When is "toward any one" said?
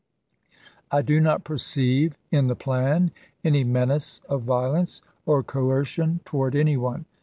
6.25-7.05